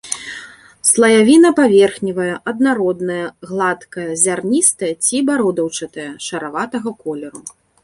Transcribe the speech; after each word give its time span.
Слаявіна 0.91 1.49
паверхневая, 1.59 2.35
аднародная, 2.53 3.27
гладкая, 3.51 4.07
зярністая 4.23 4.91
ці 5.07 5.17
бародаўчатая 5.31 6.11
шараватага 6.31 6.89
колеру. 7.07 7.41